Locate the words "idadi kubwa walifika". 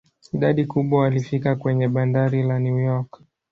0.33-1.55